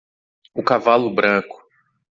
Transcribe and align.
O 0.55 0.63
cavalo 0.63 1.13
branco. 1.13 1.61